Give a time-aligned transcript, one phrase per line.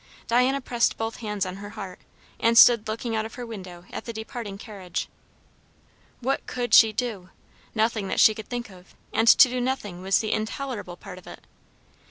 [0.25, 1.99] Diana pressed both hands on her heart,
[2.39, 5.07] and stood looking out of her window at the departing carriage.
[6.21, 7.29] What could she do?
[7.75, 11.27] Nothing that she could think of, and to do nothing was the intolerable part of
[11.27, 11.43] it.